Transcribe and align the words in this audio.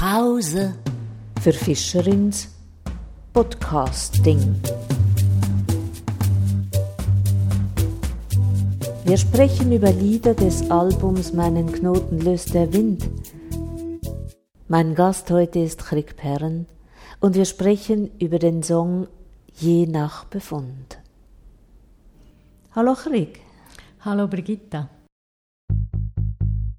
Pause 0.00 0.76
für 1.40 1.52
Fischerins 1.52 2.54
Podcasting. 3.32 4.54
Wir 9.04 9.16
sprechen 9.16 9.72
über 9.72 9.90
Lieder 9.90 10.34
des 10.34 10.70
Albums 10.70 11.32
Meinen 11.32 11.72
Knoten 11.72 12.20
löst 12.20 12.54
der 12.54 12.72
Wind. 12.72 13.10
Mein 14.68 14.94
Gast 14.94 15.32
heute 15.32 15.58
ist 15.58 15.80
Krieg 15.84 16.16
Perren 16.16 16.66
und 17.18 17.34
wir 17.34 17.44
sprechen 17.44 18.08
über 18.20 18.38
den 18.38 18.62
Song 18.62 19.08
Je 19.56 19.86
nach 19.86 20.26
Befund. 20.26 21.00
Hallo 22.70 22.94
Krieg. 22.94 23.40
Hallo 24.02 24.28
Brigitta. 24.28 24.90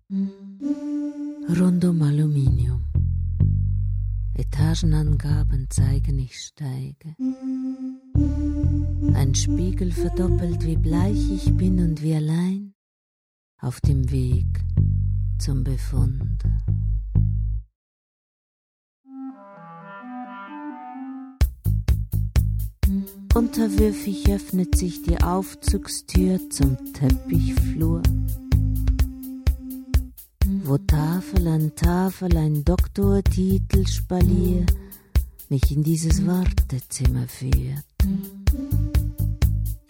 Rund 0.09 1.83
um 1.83 2.01
Aluminium. 2.01 2.88
Etagenangaben 4.39 5.69
zeigen, 5.69 6.17
ich 6.17 6.39
steige. 6.39 7.13
Ein 9.13 9.35
Spiegel 9.35 9.91
verdoppelt, 9.91 10.65
wie 10.65 10.77
bleich 10.77 11.29
ich 11.29 11.53
bin 11.57 11.79
und 11.79 12.01
wie 12.01 12.15
allein 12.15 12.73
auf 13.61 13.81
dem 13.81 14.09
Weg 14.09 14.47
zum 15.39 15.65
Befund. 15.65 16.41
Unterwürfig 23.35 24.31
öffnet 24.31 24.77
sich 24.77 25.01
die 25.03 25.21
Aufzugstür 25.21 26.39
zum 26.49 26.77
Teppichflur, 26.93 28.01
wo 30.69 30.77
Tafel 30.77 31.47
an 31.47 31.71
Tafel 31.75 32.37
ein 32.37 32.63
Doktortitel 32.63 33.87
spalier 33.87 34.67
mich 35.49 35.71
in 35.71 35.81
dieses 35.81 36.27
Wartezimmer 36.27 37.27
führt. 37.27 37.83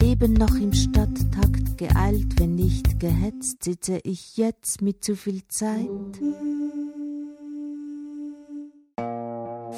Eben 0.02 0.32
noch 0.32 0.54
im 0.54 0.72
Stadttakt 0.72 1.76
geeilt, 1.76 2.40
wenn 2.40 2.54
nicht 2.54 2.98
gehetzt, 2.98 3.64
sitze 3.64 4.00
ich 4.04 4.38
jetzt 4.38 4.80
mit 4.80 5.04
zu 5.04 5.16
viel 5.16 5.42
Zeit 5.48 5.86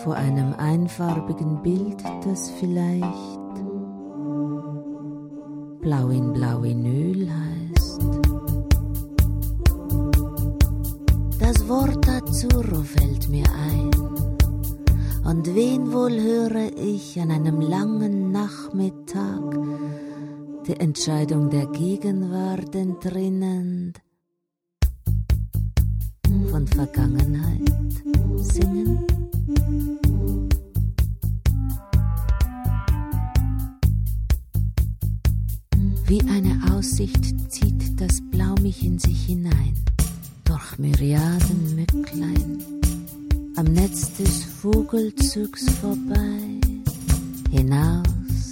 vor 0.05 0.15
einem 0.15 0.55
einfarbigen 0.55 1.65
Bild, 1.65 2.01
das 2.25 2.49
vielleicht 2.61 3.41
Blau 5.81 6.11
in 6.11 6.33
Blau 6.33 6.63
in 6.63 6.87
Öl 6.87 7.29
heißt. 7.29 7.52
Wort 11.73 12.07
Azzurro 12.07 12.83
fällt 12.83 13.31
mir 13.31 13.47
ein. 13.51 13.91
Und 15.25 15.55
wen 15.55 15.91
wohl 15.91 16.21
höre 16.21 16.71
ich 16.77 17.19
an 17.19 17.31
einem 17.31 17.63
langen 17.63 18.31
Nachmittag 18.31 19.41
die 20.67 20.79
Entscheidung 20.79 21.49
der 21.49 21.65
Gegenwart 21.69 22.75
entrinnend 22.75 24.03
von 26.51 26.67
Vergangenheit 26.67 27.73
singen? 28.37 29.07
Wie 36.07 36.21
eine 36.29 36.75
Aussicht 36.75 37.51
zieht 37.51 37.99
das 37.99 38.21
Blau 38.31 38.57
mich 38.61 38.85
in 38.85 38.99
sich 38.99 39.25
hinein, 39.25 39.75
durch 40.53 40.79
Myriaden 40.79 41.77
Mücklein, 41.77 42.63
am 43.57 43.65
Netz 43.65 44.15
des 44.19 44.45
Vogelzugs 44.45 45.65
vorbei, 45.81 46.61
hinaus 47.51 48.51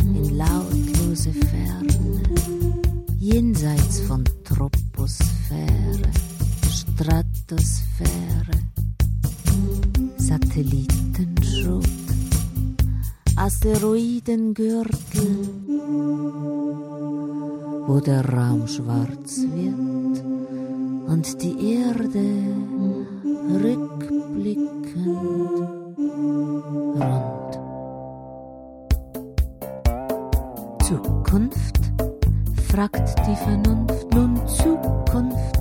in 0.00 0.38
lautlose 0.38 1.30
Ferne, 1.50 2.22
jenseits 3.18 4.00
von 4.00 4.24
Troposphäre, 4.44 6.10
Stratosphäre, 6.70 8.58
Satellitenschrot, 10.16 11.84
Asteroidengürtel, 13.36 15.36
wo 17.86 18.00
der 18.00 18.24
Raum 18.24 18.66
schwarz 18.66 19.42
wird 19.54 19.91
und 21.12 21.42
die 21.42 21.74
Erde 21.74 22.24
rückblickend 23.62 25.06
rund. 26.96 27.52
Zukunft? 30.82 31.80
fragt 32.70 33.18
die 33.26 33.36
Vernunft, 33.36 34.14
nun 34.14 34.40
Zukunft, 34.48 35.60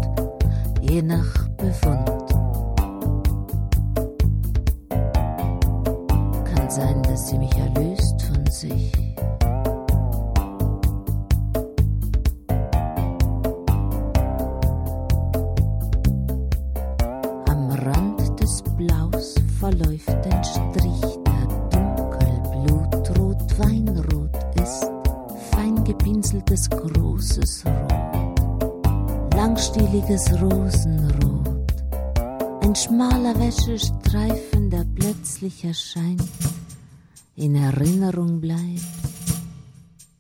je 0.82 1.02
nach 1.02 1.50
Befund. 1.58 2.31
Gepinseltes 26.52 26.70
großes 26.70 27.64
Rot, 27.66 29.34
langstieliges 29.36 30.32
Rosenrot, 30.42 31.74
ein 32.62 32.76
schmaler 32.76 33.40
Wäschestreifen, 33.40 34.70
der 34.70 34.86
plötzlich 34.96 35.64
erscheint, 35.64 36.24
in 37.36 37.56
Erinnerung 37.56 38.42
bleibt, 38.42 38.86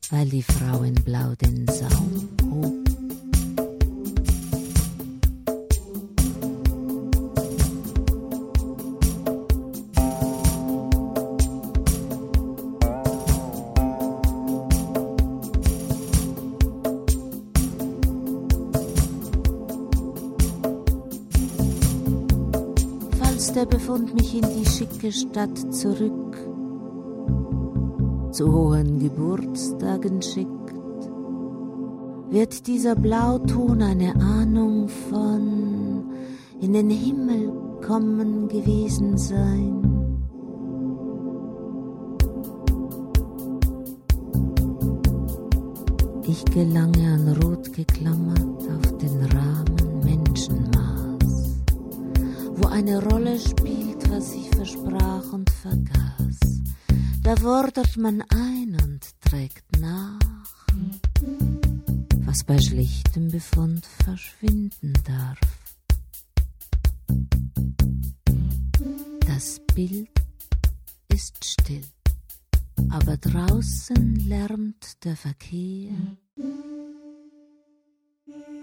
weil 0.10 0.28
die 0.28 0.44
Frau 0.44 0.84
in 0.84 0.96
Blau 0.96 1.36
den 1.36 1.68
Saum 1.68 2.30
hob. 2.50 2.91
Der 23.50 23.66
Befund 23.66 24.14
mich 24.14 24.36
in 24.36 24.44
die 24.44 24.66
schicke 24.66 25.12
Stadt 25.12 25.74
zurück. 25.74 26.38
Zu 28.32 28.54
hohen 28.54 29.00
Geburtstagen 29.00 30.22
schickt, 30.22 30.74
wird 32.30 32.68
dieser 32.68 32.96
Blauton 32.96 33.82
eine 33.82 34.16
Ahnung 34.16 34.88
von 34.88 36.06
in 36.62 36.74
den 36.74 36.90
Himmel 36.92 37.52
kommen 37.86 38.48
gewesen 38.48 39.18
sein. 39.18 39.82
Ich 46.26 46.46
gelange 46.46 47.14
an 47.14 47.38
Rot 47.42 47.74
geklammert 47.74 48.70
auf 48.70 48.98
den 48.98 49.26
Rahmen 49.26 49.71
eine 52.72 53.04
Rolle 53.04 53.38
spielt, 53.38 54.10
was 54.10 54.34
ich 54.34 54.50
versprach 54.50 55.34
und 55.34 55.50
vergaß. 55.50 56.40
Da 57.22 57.36
fordert 57.36 57.98
man 57.98 58.22
ein 58.30 58.78
und 58.82 59.22
trägt 59.22 59.80
nach, 59.80 60.20
was 62.26 62.44
bei 62.44 62.58
schlichtem 62.60 63.28
Befund 63.28 63.86
verschwinden 63.86 64.94
darf. 65.06 65.40
Das 69.28 69.60
Bild 69.76 70.10
ist 71.10 71.44
still, 71.44 71.86
aber 72.90 73.18
draußen 73.18 74.16
lärmt 74.28 75.04
der 75.04 75.18
Verkehr 75.18 75.92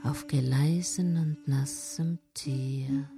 auf 0.03 0.27
Gleisen 0.27 1.17
und 1.19 1.47
nassem 1.47 2.19
Tier 2.33 3.11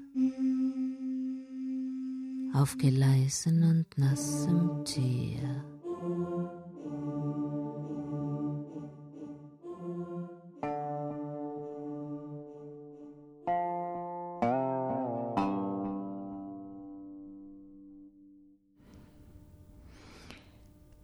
auf 2.52 2.76
Geleisen 2.79 3.62
und 3.62 3.87
nassem 3.99 4.85
Tier. 4.85 5.64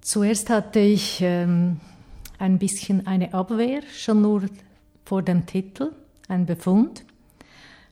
Zuerst 0.00 0.50
hatte 0.50 0.78
ich 0.78 1.20
ähm, 1.20 1.80
ein 2.38 2.58
bisschen 2.58 3.06
eine 3.06 3.34
Abwehr, 3.34 3.82
schon 3.92 4.22
nur 4.22 4.42
vor 5.04 5.22
dem 5.22 5.46
Titel, 5.46 5.92
ein 6.28 6.46
Befund. 6.46 7.04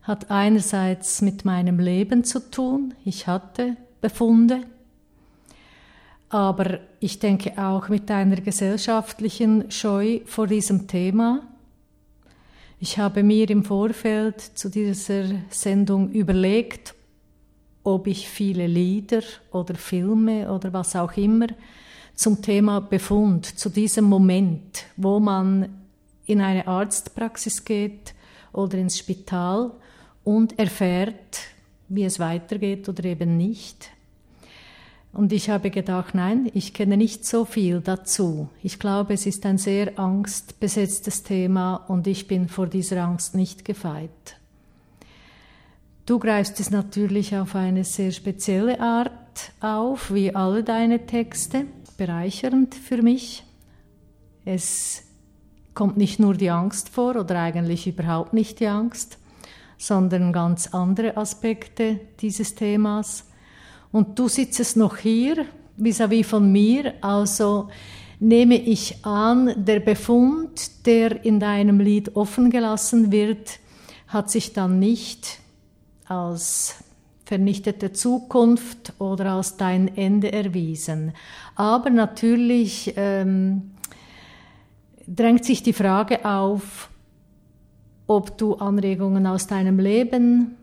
Hat 0.05 0.31
einerseits 0.31 1.21
mit 1.23 1.45
meinem 1.45 1.79
Leben 1.79 2.25
zu 2.25 2.51
tun. 2.51 2.95
Ich 3.05 3.27
hatte 3.27 3.77
Befunde. 4.01 4.61
Aber 6.29 6.81
ich 7.01 7.19
denke 7.19 7.53
auch 7.57 7.89
mit 7.89 8.11
einer 8.11 8.37
gesellschaftlichen 8.37 9.71
Scheu 9.71 10.21
vor 10.27 10.47
diesem 10.47 10.87
Thema. 10.87 11.43
Ich 12.81 12.99
habe 12.99 13.23
mir 13.23 13.49
im 13.49 13.65
Vorfeld 13.65 14.41
zu 14.41 14.69
dieser 14.69 15.25
Sendung 15.49 16.11
überlegt, 16.11 16.95
ob 17.83 18.07
ich 18.07 18.29
viele 18.29 18.67
Lieder 18.67 19.23
oder 19.53 19.75
Filme 19.75 20.53
oder 20.53 20.73
was 20.73 20.97
auch 20.97 21.17
immer 21.17 21.47
zum 22.15 22.43
Thema 22.43 22.81
Befund, 22.81 23.47
zu 23.47 23.69
diesem 23.69 24.05
Moment, 24.05 24.85
wo 24.97 25.19
man 25.19 25.69
in 26.27 26.41
eine 26.41 26.67
Arztpraxis 26.67 27.65
geht 27.65 28.15
oder 28.53 28.79
ins 28.79 28.99
Spital 28.99 29.73
und 30.25 30.59
erfährt, 30.59 31.41
wie 31.89 32.05
es 32.05 32.19
weitergeht 32.19 32.89
oder 32.89 33.05
eben 33.05 33.37
nicht. 33.37 33.91
Und 35.13 35.33
ich 35.33 35.49
habe 35.49 35.71
gedacht, 35.71 36.15
nein, 36.15 36.51
ich 36.55 36.75
kenne 36.75 36.97
nicht 36.97 37.25
so 37.25 37.45
viel 37.45 37.81
dazu. 37.81 38.49
Ich 38.65 38.81
glaube, 38.81 39.15
es 39.15 39.27
ist 39.27 39.47
ein 39.47 39.59
sehr 39.59 39.97
angstbesetztes 39.97 41.23
Thema 41.23 41.77
und 41.77 42.09
ich 42.09 42.27
bin 42.27 42.49
vor 42.49 42.67
dieser 42.67 43.05
Angst 43.05 43.37
nicht 43.37 43.65
gefeit. 43.65 44.11
Du 46.05 46.19
greifst 46.19 46.59
es 46.59 46.71
natürlich 46.71 47.37
auf 47.37 47.55
eine 47.55 47.85
sehr 47.85 48.11
spezielle 48.11 48.81
Art 48.81 49.53
auf, 49.61 50.13
wie 50.13 50.35
alle 50.35 50.65
deine 50.65 51.07
Texte 51.07 51.67
bereichernd 51.97 52.75
für 52.75 53.01
mich. 53.01 53.45
Es 54.45 55.05
kommt 55.75 55.97
nicht 55.97 56.19
nur 56.19 56.35
die 56.35 56.51
Angst 56.51 56.89
vor 56.89 57.17
oder 57.17 57.41
eigentlich 57.41 57.87
überhaupt 57.87 58.33
nicht 58.33 58.61
die 58.61 58.67
Angst, 58.67 59.19
sondern 59.79 60.33
ganz 60.33 60.69
andere 60.69 61.17
Aspekte 61.17 62.01
dieses 62.21 62.55
Themas. 62.55 63.25
Und 63.93 64.19
du 64.19 64.29
sitzt 64.29 64.77
noch 64.77 64.97
hier 64.97 65.47
vis-à-vis 65.77 66.27
-vis 66.27 66.31
von 66.31 66.51
mir, 66.51 66.95
also 67.01 67.69
nehme 68.21 68.57
ich 68.57 69.05
an, 69.05 69.53
der 69.57 69.81
Befund, 69.81 70.87
der 70.87 71.25
in 71.25 71.41
deinem 71.41 71.81
Lied 71.81 72.17
offen 72.17 72.51
gelassen 72.51 73.13
wird, 73.13 73.59
hat 74.09 74.31
sich 74.31 74.53
dann 74.53 74.79
nicht 74.79 75.41
als 76.07 76.77
vernichtete 77.25 77.93
Zukunft 77.93 78.93
oder 78.99 79.33
als 79.33 79.57
dein 79.57 79.97
Ende 79.97 80.33
erwiesen. 80.33 81.13
Aber 81.55 81.91
natürlich 81.91 82.93
ähm, 82.97 83.73
drängt 85.07 85.45
sich 85.45 85.63
die 85.63 85.73
Frage 85.73 86.25
auf, 86.25 86.91
ob 88.07 88.37
du 88.39 88.55
Anregungen 88.55 89.27
aus 89.27 89.47
deinem 89.47 89.79
Leben 89.79 90.57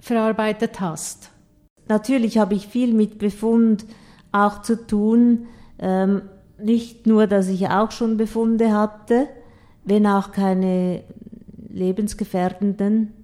verarbeitet 0.00 0.80
hast. 0.80 1.30
Natürlich 1.88 2.38
habe 2.38 2.54
ich 2.54 2.68
viel 2.68 2.92
mit 2.92 3.18
Befund 3.18 3.86
auch 4.32 4.62
zu 4.62 4.86
tun. 4.86 5.46
Ähm, 5.78 6.22
nicht 6.62 7.06
nur, 7.06 7.26
dass 7.26 7.48
ich 7.48 7.68
auch 7.68 7.90
schon 7.90 8.16
Befunde 8.16 8.72
hatte, 8.72 9.28
wenn 9.84 10.06
auch 10.06 10.32
keine 10.32 11.02
lebensgefährdenden 11.68 13.14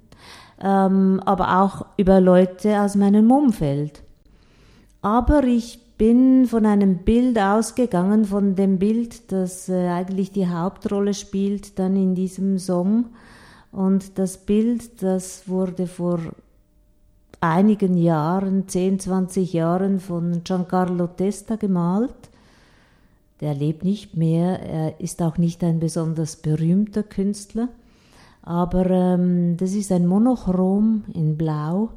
ähm, 0.60 1.20
aber 1.24 1.60
auch 1.60 1.86
über 1.96 2.20
Leute 2.20 2.80
aus 2.80 2.94
meinem 2.94 3.30
Umfeld. 3.30 4.02
Aber 5.02 5.44
ich 5.44 5.80
bin 5.98 6.46
von 6.46 6.66
einem 6.66 6.98
Bild 6.98 7.38
ausgegangen, 7.38 8.24
von 8.24 8.56
dem 8.56 8.78
Bild, 8.78 9.30
das 9.30 9.68
äh, 9.68 9.88
eigentlich 9.88 10.32
die 10.32 10.48
Hauptrolle 10.48 11.14
spielt 11.14 11.78
dann 11.78 11.96
in 11.96 12.14
diesem 12.14 12.58
Song. 12.58 13.06
Und 13.74 14.18
das 14.18 14.38
Bild, 14.38 15.02
das 15.02 15.48
wurde 15.48 15.88
vor 15.88 16.20
einigen 17.40 17.96
Jahren, 17.96 18.68
10, 18.68 19.00
20 19.00 19.52
Jahren 19.52 19.98
von 19.98 20.44
Giancarlo 20.44 21.08
Testa 21.08 21.56
gemalt. 21.56 22.14
Der 23.40 23.52
lebt 23.52 23.82
nicht 23.82 24.16
mehr, 24.16 24.60
er 24.60 25.00
ist 25.00 25.20
auch 25.20 25.38
nicht 25.38 25.64
ein 25.64 25.80
besonders 25.80 26.36
berühmter 26.36 27.02
Künstler. 27.02 27.68
Aber 28.42 28.86
ähm, 28.88 29.56
das 29.56 29.72
ist 29.72 29.90
ein 29.90 30.06
Monochrom 30.06 31.02
in 31.12 31.36
Blau. 31.36 31.90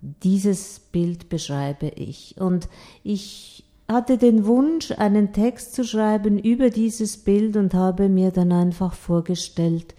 Dieses 0.00 0.78
Bild 0.78 1.28
beschreibe 1.28 1.88
ich. 1.88 2.36
Und 2.40 2.68
ich 3.04 3.64
hatte 3.86 4.16
den 4.16 4.46
Wunsch, 4.46 4.92
einen 4.92 5.34
Text 5.34 5.74
zu 5.74 5.84
schreiben 5.84 6.38
über 6.38 6.70
dieses 6.70 7.18
Bild 7.18 7.58
und 7.58 7.74
habe 7.74 8.08
mir 8.08 8.30
dann 8.30 8.50
einfach 8.50 8.94
vorgestellt, 8.94 9.94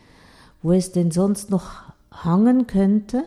wo 0.63 0.71
es 0.71 0.91
denn 0.91 1.11
sonst 1.11 1.51
noch 1.51 1.81
hangen 2.11 2.65
könnte. 2.65 3.25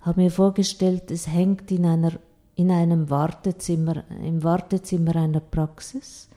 Habe 0.00 0.22
mir 0.22 0.30
vorgestellt, 0.30 1.10
es 1.10 1.26
hängt 1.26 1.70
in 1.70 1.84
einer 1.84 2.12
in 2.54 2.70
einem 2.70 3.10
Wartezimmer, 3.10 4.04
im 4.22 4.42
Wartezimmer 4.44 5.16
einer 5.16 5.40
Praxis. 5.40 6.28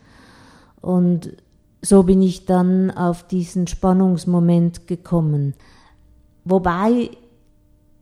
Und 0.81 1.35
so 1.81 2.03
bin 2.03 2.21
ich 2.21 2.45
dann 2.45 2.91
auf 2.91 3.27
diesen 3.27 3.67
Spannungsmoment 3.67 4.87
gekommen. 4.87 5.53
Wobei 6.45 7.11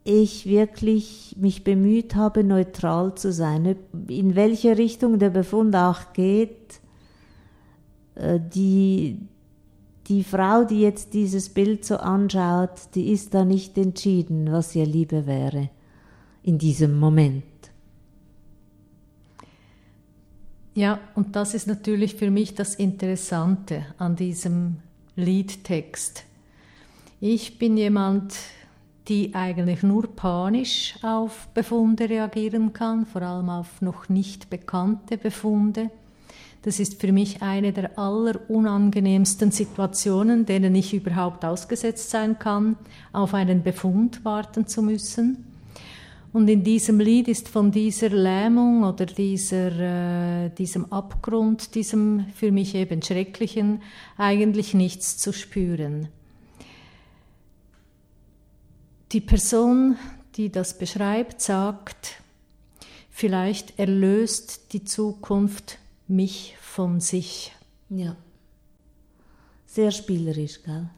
ich 0.04 0.46
wirklich 0.46 1.36
mich 1.40 1.64
bemüht 1.64 2.16
habe, 2.16 2.44
neutral 2.44 3.16
zu 3.16 3.32
sein. 3.32 3.78
In 4.08 4.36
welche 4.36 4.78
Richtung 4.78 5.18
der 5.18 5.30
Befund 5.30 5.76
auch 5.76 6.14
geht, 6.14 6.82
äh, 8.16 8.40
die, 8.40 9.20
die 10.08 10.24
Frau, 10.24 10.66
die 10.66 10.82
jetzt 10.82 11.14
dieses 11.14 11.50
Bild 11.50 11.86
so 11.86 11.98
anschaut, 11.98 12.94
die 12.96 13.12
ist 13.12 13.34
da 13.34 13.46
nicht 13.46 13.78
entschieden, 13.78 14.52
was 14.52 14.76
ihr 14.76 14.86
Liebe 14.86 15.26
wäre 15.26 15.70
in 16.44 16.58
diesem 16.58 17.00
Moment. 17.00 17.44
Ja, 20.76 21.00
und 21.16 21.36
das 21.36 21.54
ist 21.54 21.68
natürlich 21.68 22.16
für 22.16 22.32
mich 22.32 22.56
das 22.56 22.76
Interessante 22.76 23.86
an 23.98 24.16
diesem 24.16 24.78
Liedtext. 25.16 26.24
Ich 27.22 27.60
bin 27.60 27.78
jemand, 27.78 28.36
die 29.08 29.36
eigentlich 29.36 29.84
nur 29.84 30.08
panisch 30.16 30.96
auf 31.04 31.48
Befunde 31.54 32.10
reagieren 32.10 32.74
kann, 32.74 33.06
vor 33.06 33.22
allem 33.22 33.50
auf 33.50 33.82
noch 33.82 34.10
nicht 34.10 34.50
bekannte 34.50 35.18
Befunde. 35.18 35.92
Das 36.64 36.80
ist 36.80 37.00
für 37.02 37.12
mich 37.12 37.42
eine 37.42 37.74
der 37.74 38.00
allerunangenehmsten 38.00 39.52
Situationen, 39.52 40.46
denen 40.46 40.74
ich 40.76 40.94
überhaupt 40.94 41.44
ausgesetzt 41.44 42.10
sein 42.10 42.40
kann, 42.40 42.78
auf 43.12 43.34
einen 43.34 43.64
Befund 43.64 44.24
warten 44.24 44.66
zu 44.66 44.82
müssen. 44.82 45.46
Und 46.32 46.48
in 46.48 46.64
diesem 46.64 47.02
Lied 47.02 47.28
ist 47.28 47.50
von 47.50 47.72
dieser 47.72 48.10
Lähmung 48.10 48.84
oder 48.84 49.06
dieser, 49.06 50.46
äh, 50.46 50.50
diesem 50.52 50.92
Abgrund, 50.92 51.76
diesem 51.76 52.28
für 52.34 52.52
mich 52.52 52.76
eben 52.76 53.02
Schrecklichen, 53.02 53.82
eigentlich 54.18 54.74
nichts 54.74 55.18
zu 55.18 55.34
spüren. 55.34 56.08
Die 59.12 59.22
Person, 59.22 59.98
die 60.38 60.50
das 60.50 60.78
beschreibt, 60.78 61.42
sagt, 61.42 62.24
vielleicht 63.12 63.78
erlöst 63.78 64.74
die 64.74 64.86
Zukunft 64.86 65.78
mich 66.08 66.56
von 66.60 67.00
sich. 67.00 67.54
Ja. 67.90 68.16
Sehr 69.66 69.92
spielerisch, 69.92 70.62
gell? 70.64 70.90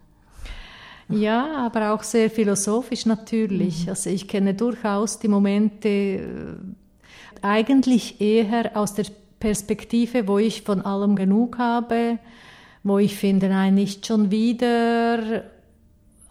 Ja, 1.08 1.66
aber 1.66 1.94
auch 1.94 2.04
sehr 2.04 2.30
philosophisch 2.30 3.06
natürlich. 3.06 3.84
Mhm. 3.84 3.90
Also 3.90 4.10
ich 4.10 4.28
kenne 4.28 4.54
durchaus 4.54 5.20
die 5.20 5.28
Momente 5.28 5.88
äh, 5.88 6.56
eigentlich 7.42 8.20
eher 8.20 8.76
aus 8.76 8.96
der 8.96 9.06
Perspektive, 9.40 10.28
wo 10.28 10.40
ich 10.40 10.64
von 10.64 10.82
allem 10.82 11.16
genug 11.16 11.60
habe, 11.60 12.18
wo 12.84 12.98
ich 12.98 13.16
finde, 13.16 13.50
nein, 13.50 13.76
nicht 13.76 14.06
schon 14.08 14.32
wieder, 14.32 15.44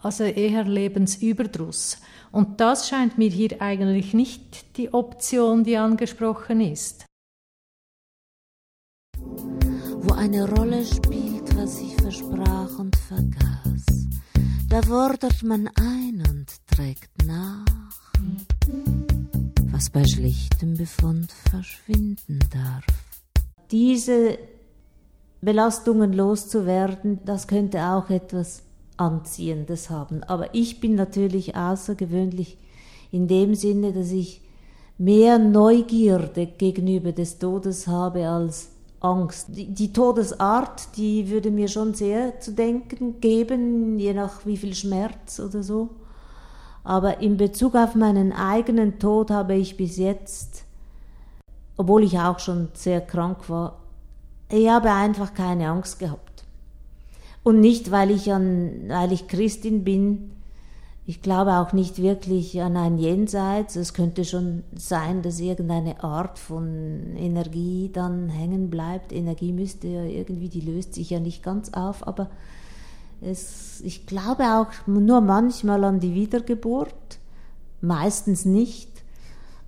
also 0.01 0.23
eher 0.23 0.65
Lebensüberdruss. 0.65 1.99
Und 2.31 2.59
das 2.59 2.89
scheint 2.89 3.17
mir 3.17 3.29
hier 3.29 3.61
eigentlich 3.61 4.13
nicht 4.13 4.77
die 4.77 4.93
Option, 4.93 5.63
die 5.63 5.77
angesprochen 5.77 6.59
ist. 6.59 7.05
Wo 10.01 10.13
eine 10.13 10.49
Rolle 10.49 10.85
spielt, 10.85 11.55
was 11.55 11.79
ich 11.79 11.95
versprach 11.95 12.79
und 12.79 12.95
vergaß 12.95 13.85
da 14.75 14.81
fordert 14.81 15.41
man 15.41 15.69
ein 15.75 16.21
und 16.29 16.47
trägt 16.67 17.25
nach, 17.25 17.63
was 19.71 19.89
bei 19.89 20.03
schlichtem 20.03 20.73
Befund 20.75 21.31
verschwinden 21.31 22.39
darf. 22.51 22.83
Diese 23.71 24.37
Belastungen 25.39 26.11
loszuwerden, 26.11 27.19
das 27.23 27.47
könnte 27.47 27.85
auch 27.85 28.09
etwas 28.09 28.63
Anziehendes 28.97 29.89
haben. 29.89 30.23
Aber 30.23 30.53
ich 30.53 30.81
bin 30.81 30.95
natürlich 30.95 31.55
außergewöhnlich 31.55 32.57
in 33.11 33.29
dem 33.29 33.55
Sinne, 33.55 33.93
dass 33.93 34.11
ich 34.11 34.41
mehr 34.97 35.39
Neugierde 35.39 36.47
gegenüber 36.47 37.13
des 37.13 37.39
Todes 37.39 37.87
habe 37.87 38.27
als 38.27 38.71
Angst. 39.05 39.47
Die, 39.49 39.67
die, 39.67 39.93
Todesart, 39.93 40.97
die 40.97 41.29
würde 41.29 41.51
mir 41.51 41.67
schon 41.67 41.93
sehr 41.93 42.39
zu 42.39 42.51
denken 42.51 43.21
geben, 43.21 43.99
je 43.99 44.13
nach 44.13 44.45
wie 44.45 44.57
viel 44.57 44.73
Schmerz 44.73 45.39
oder 45.39 45.63
so. 45.63 45.89
Aber 46.83 47.19
in 47.19 47.37
Bezug 47.37 47.75
auf 47.75 47.95
meinen 47.95 48.31
eigenen 48.31 48.99
Tod 48.99 49.31
habe 49.31 49.55
ich 49.55 49.77
bis 49.77 49.97
jetzt, 49.97 50.65
obwohl 51.77 52.03
ich 52.03 52.19
auch 52.19 52.39
schon 52.39 52.69
sehr 52.73 53.01
krank 53.01 53.49
war, 53.49 53.79
ich 54.49 54.69
habe 54.69 54.91
einfach 54.91 55.33
keine 55.33 55.69
Angst 55.69 55.99
gehabt. 55.99 56.43
Und 57.43 57.59
nicht, 57.59 57.91
weil 57.91 58.11
ich 58.11 58.31
an, 58.31 58.85
weil 58.87 59.11
ich 59.11 59.27
Christin 59.27 59.83
bin, 59.83 60.34
ich 61.07 61.21
glaube 61.21 61.53
auch 61.53 61.71
nicht 61.71 62.01
wirklich 62.01 62.59
an 62.61 62.75
ein 62.77 62.97
Jenseits. 62.97 63.75
Es 63.75 63.93
könnte 63.93 64.25
schon 64.25 64.63
sein, 64.75 65.21
dass 65.21 65.39
irgendeine 65.39 66.03
Art 66.03 66.39
von 66.39 67.15
Energie 67.15 67.91
dann 67.93 68.29
hängen 68.29 68.71
bleibt. 68.71 69.13
Energie 69.13 69.51
müsste 69.51 69.87
ja 69.87 70.03
irgendwie, 70.03 70.49
die 70.49 70.61
löst 70.61 70.95
sich 70.95 71.11
ja 71.11 71.19
nicht 71.19 71.43
ganz 71.43 71.73
auf, 71.73 72.07
aber 72.07 72.31
es, 73.21 73.81
ich 73.81 74.07
glaube 74.07 74.43
auch 74.45 74.87
nur 74.87 75.21
manchmal 75.21 75.83
an 75.83 75.99
die 75.99 76.15
Wiedergeburt, 76.15 77.19
meistens 77.81 78.45
nicht. 78.45 78.89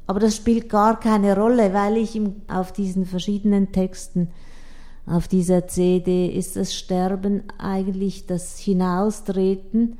Aber 0.07 0.19
das 0.19 0.35
spielt 0.35 0.69
gar 0.69 0.99
keine 0.99 1.35
Rolle, 1.35 1.71
weil 1.71 1.97
ich 1.97 2.19
auf 2.47 2.71
diesen 2.71 3.05
verschiedenen 3.05 3.71
Texten, 3.71 4.29
auf 5.05 5.27
dieser 5.27 5.67
CD 5.67 6.27
ist 6.27 6.55
das 6.55 6.73
Sterben 6.73 7.43
eigentlich 7.59 8.25
das 8.25 8.57
Hinaustreten 8.57 9.99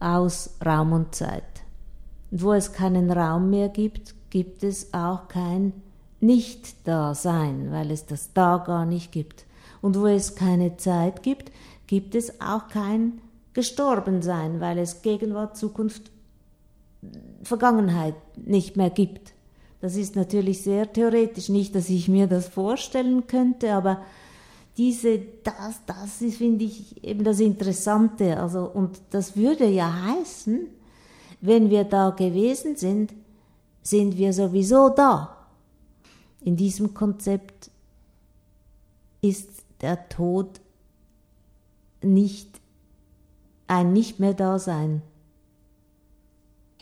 aus 0.00 0.56
Raum 0.64 0.92
und 0.92 1.14
Zeit. 1.14 1.44
Und 2.30 2.42
wo 2.42 2.52
es 2.52 2.72
keinen 2.72 3.10
Raum 3.10 3.50
mehr 3.50 3.68
gibt, 3.68 4.14
gibt 4.30 4.62
es 4.62 4.92
auch 4.92 5.28
kein 5.28 5.72
Nicht-Dasein, 6.20 7.70
weil 7.70 7.90
es 7.90 8.06
das 8.06 8.32
Da 8.32 8.58
gar 8.58 8.84
nicht 8.84 9.12
gibt. 9.12 9.46
Und 9.80 9.98
wo 9.98 10.06
es 10.06 10.34
keine 10.34 10.76
Zeit 10.76 11.22
gibt, 11.22 11.52
gibt 11.86 12.14
es 12.14 12.40
auch 12.40 12.68
kein 12.68 13.20
Gestorbensein, 13.54 14.60
weil 14.60 14.78
es 14.78 15.02
Gegenwart, 15.02 15.56
Zukunft, 15.56 16.10
Vergangenheit 17.42 18.14
nicht 18.36 18.76
mehr 18.76 18.90
gibt. 18.90 19.32
Das 19.80 19.96
ist 19.96 20.16
natürlich 20.16 20.62
sehr 20.62 20.92
theoretisch, 20.92 21.48
nicht, 21.48 21.74
dass 21.74 21.88
ich 21.88 22.08
mir 22.08 22.26
das 22.26 22.48
vorstellen 22.48 23.26
könnte, 23.28 23.72
aber 23.72 24.02
diese, 24.78 25.18
das, 25.42 25.84
das 25.86 26.22
ist, 26.22 26.38
finde 26.38 26.64
ich, 26.64 27.02
eben 27.04 27.24
das 27.24 27.40
Interessante. 27.40 28.38
Also, 28.40 28.64
und 28.64 29.00
das 29.10 29.36
würde 29.36 29.66
ja 29.68 29.92
heißen, 30.04 30.68
wenn 31.40 31.68
wir 31.68 31.82
da 31.82 32.10
gewesen 32.10 32.76
sind, 32.76 33.12
sind 33.82 34.16
wir 34.16 34.32
sowieso 34.32 34.88
da. 34.88 35.36
In 36.40 36.56
diesem 36.56 36.94
Konzept 36.94 37.70
ist 39.20 39.50
der 39.80 40.08
Tod 40.08 40.60
nicht 42.00 42.60
ein 43.66 43.92
nicht 43.92 44.20
mehr 44.20 44.34
Dasein, 44.34 45.02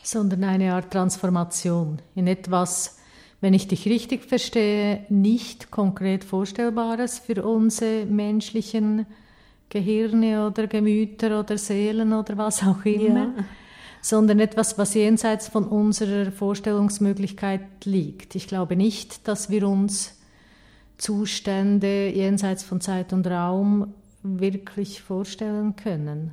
sondern 0.03 0.45
eine 0.45 0.75
Art 0.75 0.93
Transformation 0.93 2.01
in 2.15 2.27
etwas, 2.27 2.96
wenn 3.41 3.55
ich 3.55 3.69
dich 3.69 3.87
richtig 3.87 4.25
verstehe, 4.25 5.05
nicht 5.09 5.71
konkret 5.71 6.25
Vorstellbares 6.25 7.19
für 7.19 7.45
unsere 7.45 8.07
menschlichen 8.07 9.07
Gehirne 9.69 10.47
oder 10.47 10.67
Gemüter 10.67 11.41
oder 11.41 11.59
Seelen 11.59 12.13
oder 12.13 12.39
was 12.39 12.63
auch 12.63 12.85
immer, 12.85 13.35
ja. 13.37 13.45
sondern 14.01 14.41
etwas, 14.41 14.79
was 14.79 14.95
jenseits 14.95 15.49
von 15.49 15.65
unserer 15.65 16.31
Vorstellungsmöglichkeit 16.31 17.85
liegt. 17.85 18.35
Ich 18.35 18.47
glaube 18.47 18.77
nicht, 18.77 19.27
dass 19.29 19.51
wir 19.51 19.69
uns 19.69 20.19
Zustände 20.99 22.09
jenseits 22.09 22.63
von 22.63 22.81
Zeit 22.81 23.13
und 23.13 23.27
Raum 23.27 23.93
wirklich 24.23 25.03
vorstellen 25.03 25.77
können. 25.77 26.33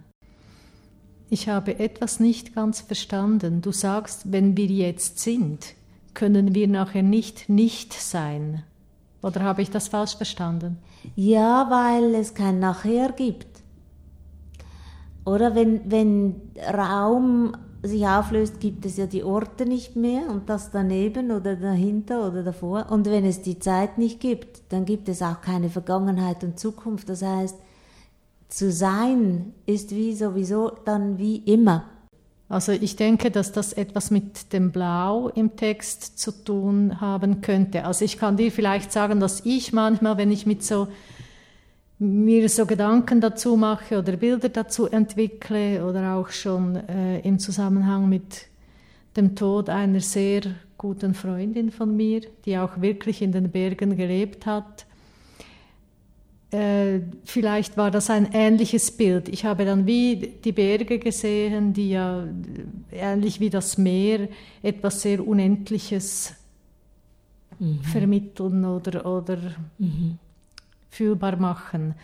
Ich 1.30 1.50
habe 1.50 1.80
etwas 1.80 2.20
nicht 2.20 2.54
ganz 2.54 2.82
verstanden. 2.82 3.62
Du 3.62 3.72
sagst, 3.72 4.32
wenn 4.32 4.56
wir 4.56 4.68
jetzt 4.68 5.20
sind, 5.20 5.74
können 6.14 6.56
wir 6.56 6.68
nachher 6.68 7.04
nicht 7.04 7.50
nicht 7.50 7.94
sein. 7.94 8.64
Oder 9.22 9.42
habe 9.42 9.62
ich 9.62 9.70
das 9.70 9.88
falsch 9.88 10.18
verstanden? 10.18 10.78
Ja, 11.16 11.68
weil 11.70 12.14
es 12.16 12.34
kein 12.34 12.60
Nachher 12.60 13.14
gibt. 13.14 13.48
Oder 15.26 15.56
wenn, 15.56 15.90
wenn 15.90 16.36
Raum 16.74 17.56
sich 17.82 18.06
auflöst, 18.08 18.60
gibt 18.60 18.86
es 18.86 18.98
ja 18.98 19.06
die 19.06 19.24
Orte 19.24 19.66
nicht 19.66 19.96
mehr 19.96 20.30
und 20.30 20.50
das 20.50 20.72
daneben 20.72 21.32
oder 21.32 21.56
dahinter 21.56 22.28
oder 22.28 22.44
davor. 22.44 22.88
Und 22.90 23.06
wenn 23.06 23.26
es 23.26 23.42
die 23.42 23.60
Zeit 23.60 23.98
nicht 23.98 24.20
gibt, 24.20 24.62
dann 24.70 24.86
gibt 24.86 25.10
es 25.10 25.22
auch 25.22 25.42
keine 25.42 25.70
Vergangenheit 25.70 26.44
und 26.44 26.60
Zukunft. 26.60 27.10
Das 27.10 27.22
heißt, 27.22 27.58
zu 28.48 28.72
sein 28.72 29.54
ist 29.66 29.92
wie 29.92 30.14
sowieso 30.14 30.72
dann 30.86 31.18
wie 31.18 31.38
immer. 31.38 31.86
Also 32.54 32.72
ich 32.72 32.96
denke, 32.96 33.32
dass 33.32 33.52
das 33.52 33.74
etwas 33.74 34.12
mit 34.12 34.54
dem 34.54 34.72
Blau 34.72 35.30
im 35.30 35.56
Text 35.56 36.20
zu 36.20 36.32
tun 36.32 37.02
haben 37.02 37.42
könnte. 37.42 37.84
Also 37.84 38.06
ich 38.06 38.20
kann 38.20 38.38
dir 38.38 38.52
vielleicht 38.52 38.92
sagen, 38.92 39.20
dass 39.20 39.44
ich 39.44 39.74
manchmal, 39.74 40.18
wenn 40.18 40.32
ich 40.32 40.46
mit 40.46 40.64
so 40.64 40.88
mir 41.98 42.48
so 42.50 42.68
Gedanken 42.68 43.22
dazu 43.22 43.56
mache 43.58 43.98
oder 43.98 44.18
Bilder 44.18 44.50
dazu 44.50 44.88
entwickle 44.88 45.84
oder 45.84 46.14
auch 46.14 46.30
schon 46.30 46.76
äh, 46.76 47.22
im 47.22 47.40
Zusammenhang 47.40 48.08
mit 48.08 48.46
dem 49.18 49.36
Tod 49.36 49.70
einer 49.70 50.02
sehr 50.02 50.42
guten 50.78 51.16
Freundin 51.16 51.72
von 51.72 51.96
mir, 51.96 52.22
die 52.46 52.58
auch 52.60 52.82
wirklich 52.82 53.24
in 53.24 53.32
den 53.32 53.50
Bergen 53.50 53.98
gelebt 53.98 54.46
hat, 54.46 54.86
vielleicht 57.26 57.78
war 57.78 57.90
das 57.90 58.10
ein 58.10 58.30
ähnliches 58.32 58.92
Bild. 58.92 59.30
Ich 59.30 59.46
habe 59.46 59.66
dann 59.66 59.88
wie 59.88 60.36
die 60.44 60.52
Berge 60.52 61.00
gesehen, 61.00 61.74
die 61.74 61.92
ja 61.92 62.28
ähnlich 62.92 63.40
wie 63.40 63.50
das 63.50 63.78
Meer 63.78 64.30
etwas 64.62 65.02
sehr 65.02 65.26
Unendliches 65.26 66.36
mhm. 67.60 67.80
vermitteln 67.82 68.66
oder, 68.66 69.06
oder 69.06 69.38
mhm. 69.80 70.20
fühlbar 70.90 71.38
machen. 71.38 71.96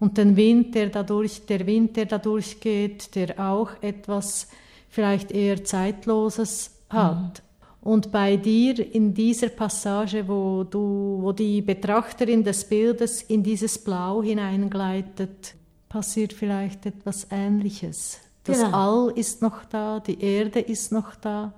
Und 0.00 0.18
den 0.18 0.36
Wind, 0.36 0.74
der 0.74 0.88
dadurch, 0.88 1.46
der 1.46 1.66
Wind, 1.66 1.96
der 1.96 2.06
dadurch 2.06 2.60
geht, 2.60 3.14
der 3.14 3.38
auch 3.38 3.70
etwas 3.80 4.48
vielleicht 4.90 5.30
eher 5.32 5.64
Zeitloses 5.64 6.74
hat. 6.90 7.38
Mhm. 7.38 7.43
Und 7.84 8.10
bei 8.10 8.38
dir 8.38 8.94
in 8.94 9.12
dieser 9.12 9.50
Passage, 9.50 10.26
wo, 10.26 10.64
du, 10.64 11.18
wo 11.20 11.32
die 11.32 11.60
Betrachterin 11.60 12.42
des 12.42 12.64
Bildes 12.64 13.20
in 13.20 13.42
dieses 13.42 13.76
Blau 13.76 14.22
hineingleitet, 14.22 15.54
passiert 15.90 16.32
vielleicht 16.32 16.86
etwas 16.86 17.26
Ähnliches. 17.30 18.20
Das 18.44 18.62
genau. 18.62 18.76
All 18.76 19.12
ist 19.18 19.42
noch 19.42 19.66
da, 19.66 20.00
die 20.00 20.18
Erde 20.18 20.60
ist 20.60 20.92
noch 20.92 21.14
da. 21.14 21.52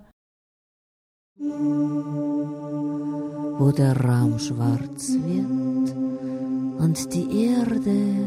Wo 3.58 3.70
der 3.70 3.96
Raum 3.96 4.40
schwarz 4.40 5.12
wird 5.12 5.94
und 6.80 7.14
die 7.14 7.46
Erde 7.46 8.26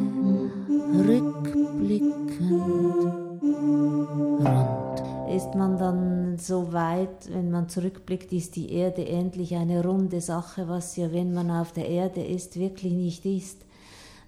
rückblickend 1.05 2.31
rund 4.39 4.88
ist 5.39 5.55
man 5.55 5.77
dann 5.77 6.37
so 6.37 6.73
weit, 6.73 7.31
wenn 7.31 7.49
man 7.49 7.69
zurückblickt, 7.69 8.33
ist 8.33 8.57
die 8.57 8.73
Erde 8.73 9.07
endlich 9.07 9.55
eine 9.55 9.81
runde 9.85 10.19
Sache, 10.19 10.67
was 10.67 10.97
ja, 10.97 11.13
wenn 11.13 11.33
man 11.33 11.49
auf 11.49 11.71
der 11.71 11.87
Erde 11.87 12.21
ist, 12.21 12.59
wirklich 12.59 12.91
nicht 12.91 13.25
ist. 13.25 13.61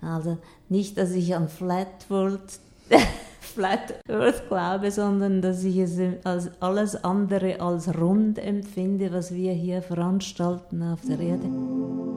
Also 0.02 0.38
nicht, 0.70 0.98
dass 0.98 1.12
ich 1.12 1.36
an 1.36 1.50
Flat 1.50 2.10
World, 2.10 2.40
Flat 3.42 3.94
Earth 4.08 4.48
glaube, 4.48 4.90
sondern 4.90 5.42
dass 5.42 5.66
ich 5.66 5.80
es 5.80 6.00
als 6.24 6.50
alles 6.62 7.04
andere 7.04 7.60
als 7.60 7.94
rund 7.94 8.40
empfinde, 8.40 9.12
was 9.12 9.34
wir 9.34 9.52
hier 9.52 9.82
veranstalten 9.82 10.82
auf 10.82 11.02
der 11.02 11.20
Erde. 11.20 12.11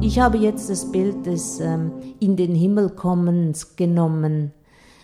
Ich 0.00 0.18
habe 0.18 0.38
jetzt 0.38 0.68
das 0.70 0.90
Bild 0.90 1.26
des 1.26 1.60
ähm, 1.60 1.92
In 2.20 2.36
den 2.36 2.54
Himmel 2.54 2.90
kommens 2.90 3.76
genommen, 3.76 4.52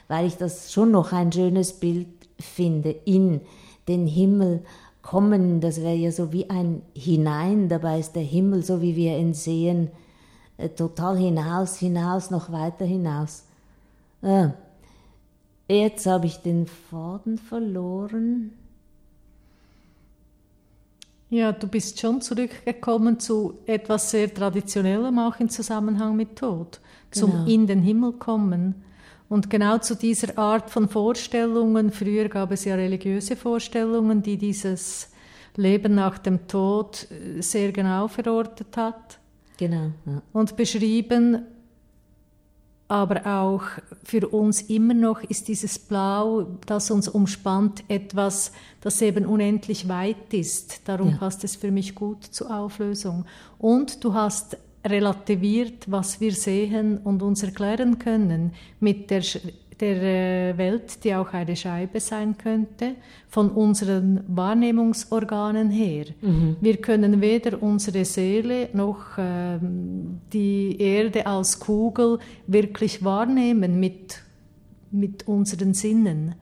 weil 0.08 0.26
ich 0.26 0.36
das 0.36 0.72
schon 0.72 0.90
noch 0.90 1.12
ein 1.12 1.32
schönes 1.32 1.74
Bild 1.74 2.08
finde. 2.38 2.90
In 2.90 3.40
den 3.88 4.06
Himmel 4.06 4.64
kommen, 5.02 5.60
das 5.60 5.80
wäre 5.80 5.94
ja 5.94 6.10
so 6.10 6.32
wie 6.32 6.50
ein 6.50 6.82
Hinein, 6.94 7.68
dabei 7.68 7.98
ist 8.00 8.14
der 8.14 8.22
Himmel, 8.22 8.62
so 8.62 8.80
wie 8.80 8.96
wir 8.96 9.18
ihn 9.18 9.34
sehen, 9.34 9.90
äh, 10.56 10.68
total 10.70 11.16
hinaus, 11.18 11.76
hinaus, 11.76 12.30
noch 12.30 12.50
weiter 12.50 12.84
hinaus. 12.84 13.44
Äh, 14.22 14.48
jetzt 15.68 16.06
habe 16.06 16.26
ich 16.26 16.38
den 16.38 16.66
Faden 16.66 17.38
verloren. 17.38 18.52
Ja, 21.30 21.52
du 21.52 21.66
bist 21.66 21.98
schon 21.98 22.20
zurückgekommen 22.20 23.18
zu 23.18 23.58
etwas 23.66 24.10
sehr 24.10 24.32
Traditionellem 24.32 25.18
auch 25.18 25.40
im 25.40 25.48
Zusammenhang 25.48 26.16
mit 26.16 26.36
Tod, 26.36 26.80
zum 27.10 27.32
genau. 27.32 27.46
in 27.46 27.66
den 27.66 27.82
Himmel 27.82 28.12
kommen. 28.12 28.84
Und 29.28 29.50
genau 29.50 29.78
zu 29.78 29.96
dieser 29.96 30.38
Art 30.38 30.70
von 30.70 30.88
Vorstellungen, 30.88 31.90
früher 31.90 32.28
gab 32.28 32.52
es 32.52 32.64
ja 32.66 32.74
religiöse 32.74 33.36
Vorstellungen, 33.36 34.22
die 34.22 34.36
dieses 34.36 35.10
Leben 35.56 35.94
nach 35.94 36.18
dem 36.18 36.46
Tod 36.46 37.08
äh, 37.10 37.40
sehr 37.40 37.72
genau 37.72 38.08
verortet 38.08 38.76
hat. 38.76 39.18
Genau. 39.56 39.92
Ja. 40.06 40.22
Und 40.32 40.56
beschrieben, 40.56 41.42
aber 42.88 43.26
auch 43.26 43.62
für 44.04 44.28
uns 44.28 44.62
immer 44.62 44.94
noch 44.94 45.22
ist 45.22 45.48
dieses 45.48 45.78
Blau, 45.78 46.46
das 46.66 46.90
uns 46.90 47.08
umspannt, 47.08 47.82
etwas, 47.88 48.52
das 48.82 49.00
eben 49.00 49.24
unendlich 49.24 49.88
weit 49.88 50.32
ist. 50.34 50.86
Darum 50.86 51.10
ja. 51.10 51.16
passt 51.16 51.44
es 51.44 51.56
für 51.56 51.70
mich 51.70 51.94
gut 51.94 52.24
zur 52.24 52.54
Auflösung. 52.54 53.24
Und 53.58 54.04
du 54.04 54.12
hast 54.12 54.58
relativiert, 54.84 55.90
was 55.90 56.20
wir 56.20 56.32
sehen 56.32 56.98
und 56.98 57.22
uns 57.22 57.42
erklären 57.42 57.98
können 57.98 58.52
mit 58.80 59.10
der, 59.10 59.22
der 59.80 60.02
äh, 60.02 60.58
Welt, 60.58 61.02
die 61.04 61.14
auch 61.14 61.32
eine 61.32 61.56
Scheibe 61.56 62.00
sein 62.00 62.36
könnte, 62.36 62.94
von 63.28 63.50
unseren 63.50 64.20
Wahrnehmungsorganen 64.28 65.70
her. 65.70 66.06
Mhm. 66.20 66.56
Wir 66.60 66.76
können 66.76 67.20
weder 67.20 67.62
unsere 67.62 68.04
Seele 68.04 68.68
noch 68.74 69.16
äh, 69.16 69.58
die 70.32 70.76
Erde 70.78 71.26
als 71.26 71.58
Kugel 71.58 72.18
wirklich 72.46 73.02
wahrnehmen 73.02 73.80
mit, 73.80 74.20
mit 74.90 75.26
unseren 75.26 75.72
Sinnen. 75.72 76.34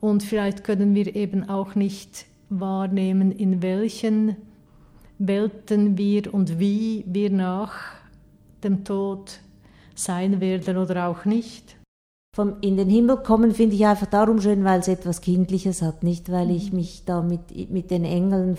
Und 0.00 0.22
vielleicht 0.22 0.64
können 0.64 0.94
wir 0.94 1.16
eben 1.16 1.48
auch 1.48 1.74
nicht 1.74 2.26
wahrnehmen, 2.50 3.32
in 3.32 3.62
welchen 3.62 4.36
Welten 5.18 5.96
wir 5.96 6.32
und 6.32 6.58
wie 6.58 7.04
wir 7.06 7.30
nach 7.30 7.72
dem 8.62 8.84
Tod 8.84 9.40
sein 9.94 10.40
werden 10.40 10.76
oder 10.76 11.06
auch 11.08 11.24
nicht. 11.24 11.76
Vom 12.34 12.54
in 12.62 12.76
den 12.76 12.88
Himmel 12.88 13.18
kommen 13.18 13.52
finde 13.52 13.76
ich 13.76 13.86
einfach 13.86 14.06
darum 14.06 14.40
schön, 14.40 14.64
weil 14.64 14.80
es 14.80 14.88
etwas 14.88 15.20
Kindliches 15.20 15.82
hat, 15.82 16.02
nicht 16.02 16.32
weil 16.32 16.50
ich 16.50 16.72
mhm. 16.72 16.78
mich 16.78 17.04
da 17.04 17.22
mit, 17.22 17.70
mit 17.70 17.92
den 17.92 18.04
Engeln 18.04 18.56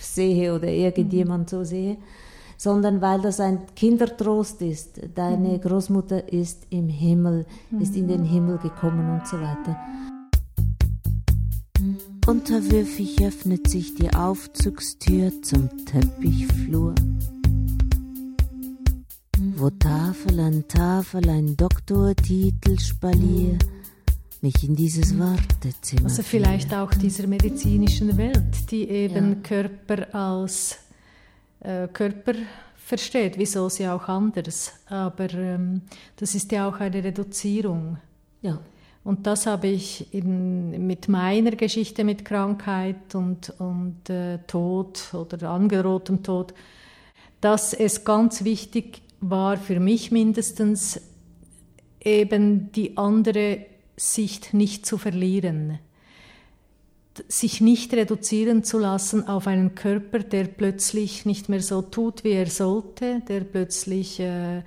sehe 0.00 0.54
oder 0.54 0.68
irgendjemand 0.68 1.44
mhm. 1.44 1.48
so 1.48 1.64
sehe, 1.64 1.98
sondern 2.56 3.02
weil 3.02 3.20
das 3.20 3.38
ein 3.38 3.60
Kindertrost 3.76 4.62
ist. 4.62 5.00
Deine 5.14 5.50
mhm. 5.50 5.60
Großmutter 5.60 6.32
ist 6.32 6.66
im 6.70 6.88
Himmel, 6.88 7.44
ist 7.78 7.94
in 7.94 8.08
den 8.08 8.24
Himmel 8.24 8.56
gekommen 8.56 9.10
und 9.10 9.26
so 9.26 9.36
weiter. 9.36 9.76
Unterwürfig 12.26 13.22
öffnet 13.22 13.68
sich 13.68 13.94
die 13.94 14.12
Aufzugstür 14.12 15.32
zum 15.42 15.68
Teppichflur. 15.86 16.94
Wo 19.56 19.70
Tafel 19.70 20.40
an 20.40 20.64
Tafel 20.68 21.28
ein 21.28 21.56
Doktortitel 21.56 22.78
spalier, 22.78 23.58
mich 24.42 24.62
in 24.62 24.76
dieses 24.76 25.18
Wartezimmer. 25.18 26.04
Also 26.04 26.22
vielleicht 26.22 26.72
auch 26.72 26.94
dieser 26.94 27.26
medizinischen 27.26 28.16
Welt, 28.16 28.70
die 28.70 28.88
eben 28.88 29.28
ja. 29.30 29.34
Körper 29.42 30.14
als 30.14 30.78
äh, 31.60 31.88
Körper 31.88 32.34
versteht. 32.76 33.38
Wieso 33.38 33.68
sie 33.68 33.88
auch 33.88 34.08
anders? 34.08 34.72
Aber 34.86 35.32
ähm, 35.34 35.82
das 36.16 36.34
ist 36.34 36.52
ja 36.52 36.68
auch 36.68 36.80
eine 36.80 37.02
Reduzierung. 37.02 37.98
Ja. 38.42 38.58
Und 39.02 39.26
das 39.26 39.46
habe 39.46 39.68
ich 39.68 40.12
in, 40.12 40.86
mit 40.86 41.08
meiner 41.08 41.52
Geschichte 41.52 42.04
mit 42.04 42.24
Krankheit 42.24 43.14
und, 43.14 43.50
und 43.58 44.10
äh, 44.10 44.38
Tod 44.46 45.14
oder 45.14 45.50
angedrohtem 45.50 46.22
Tod, 46.22 46.52
dass 47.40 47.72
es 47.72 48.04
ganz 48.04 48.44
wichtig 48.44 49.00
war, 49.20 49.56
für 49.56 49.80
mich 49.80 50.10
mindestens, 50.10 51.00
eben 52.02 52.72
die 52.72 52.96
andere 52.96 53.66
Sicht 53.96 54.54
nicht 54.54 54.86
zu 54.86 54.98
verlieren. 54.98 55.78
Sich 57.28 57.60
nicht 57.60 57.92
reduzieren 57.92 58.64
zu 58.64 58.78
lassen 58.78 59.28
auf 59.28 59.46
einen 59.46 59.74
Körper, 59.74 60.20
der 60.20 60.44
plötzlich 60.44 61.26
nicht 61.26 61.48
mehr 61.48 61.60
so 61.60 61.82
tut, 61.82 62.24
wie 62.24 62.32
er 62.32 62.46
sollte, 62.46 63.20
der 63.28 63.40
plötzlich 63.40 64.20
äh, 64.20 64.62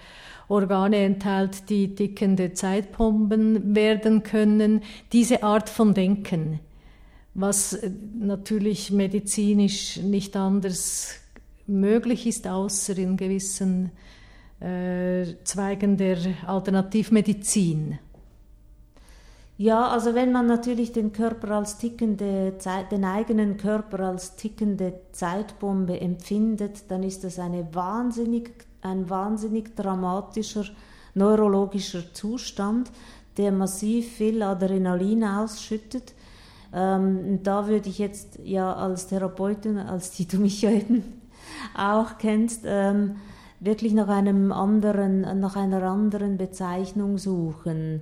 Organe 0.47 0.97
enthält, 0.97 1.69
die 1.69 1.95
tickende 1.95 2.53
Zeitbomben 2.53 3.75
werden 3.75 4.23
können. 4.23 4.82
Diese 5.12 5.43
Art 5.43 5.69
von 5.69 5.93
Denken, 5.93 6.60
was 7.34 7.73
äh, 7.73 7.91
natürlich 8.19 8.91
medizinisch 8.91 9.97
nicht 9.97 10.36
anders 10.36 11.15
möglich 11.65 12.27
ist, 12.27 12.47
außer 12.47 12.97
in 12.97 13.17
gewissen 13.17 13.91
äh, 14.60 15.25
Zweigen 15.43 15.97
der 15.97 16.17
Alternativmedizin. 16.45 17.99
Ja, 19.58 19.88
also 19.88 20.15
wenn 20.15 20.32
man 20.32 20.47
natürlich 20.47 20.93
den 20.93 21.13
Körper 21.13 21.51
als 21.51 21.77
tickende 21.77 22.56
Zeit, 22.58 22.91
den 22.91 23.06
eigenen 23.06 23.58
Körper 23.58 23.99
als 23.99 24.36
tickende 24.36 25.01
Zeitbombe 25.12 25.99
empfindet, 26.01 26.89
dann 26.89 27.03
ist 27.03 27.23
das 27.23 27.38
eine 27.38 27.67
wahnsinnig 27.73 28.51
ein 28.84 29.10
wahnsinnig 29.10 29.76
dramatischer 29.76 30.65
neurologischer 31.15 32.13
Zustand, 32.13 32.91
der 33.38 33.52
massiv 33.52 34.13
viel 34.13 34.41
Adrenalin 34.41 35.24
ausschüttet. 35.24 36.13
Ähm, 36.74 37.41
da 37.43 37.67
würde 37.67 37.89
ich 37.89 38.00
jetzt 38.00 38.39
ja 38.43 38.74
als 38.74 39.08
Therapeutin, 39.08 39.78
als 39.78 40.12
die 40.12 40.28
du 40.28 40.38
mich 40.38 40.62
ja 40.62 40.72
eben 40.72 41.04
auch 41.78 42.17
kennst, 42.17 42.63
ähm, 42.65 43.17
wirklich 43.60 43.93
nach 43.93 44.08
einem 44.08 44.52
anderen, 44.52 45.39
nach 45.39 45.56
einer 45.56 45.84
anderen 45.84 46.38
Bezeichnung 46.38 47.17
suchen. 47.17 48.02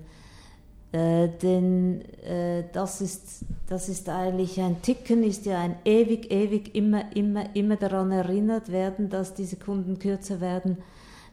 Äh, 0.92 1.30
denn 1.42 2.02
äh, 2.24 2.66
das, 2.74 3.00
ist, 3.00 3.46
das 3.68 3.88
ist 3.88 4.10
eigentlich 4.10 4.60
ein 4.60 4.82
Ticken, 4.82 5.24
ist 5.24 5.46
ja 5.46 5.60
ein 5.60 5.76
ewig, 5.86 6.32
ewig 6.32 6.76
immer, 6.76 7.16
immer, 7.16 7.56
immer 7.56 7.78
daran 7.78 8.12
erinnert 8.12 8.72
werden, 8.72 9.10
dass 9.10 9.34
die 9.34 9.46
Sekunden 9.46 10.00
kürzer 10.00 10.42
werden 10.42 10.78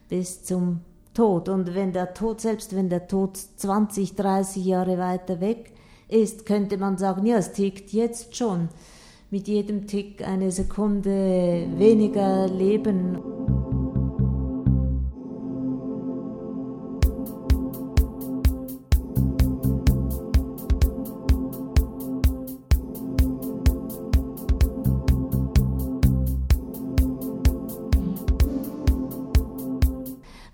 bis 0.07 0.43
zum 0.43 0.79
Tod. 1.13 1.49
Und 1.49 1.75
wenn 1.75 1.91
der 1.91 2.13
Tod, 2.13 2.39
selbst 2.39 2.73
wenn 2.73 2.89
der 2.89 3.07
Tod 3.07 3.35
20, 3.35 4.15
30 4.15 4.63
Jahre 4.63 4.97
weiter 4.97 5.41
weg 5.41 5.73
ist, 6.07 6.45
könnte 6.45 6.77
man 6.77 6.97
sagen, 6.97 7.25
ja, 7.25 7.37
es 7.37 7.51
tickt 7.51 7.91
jetzt 7.91 8.37
schon. 8.37 8.69
Mit 9.29 9.47
jedem 9.47 9.85
Tick 9.85 10.25
eine 10.25 10.51
Sekunde 10.51 11.67
weniger 11.75 12.47
Leben. 12.47 13.19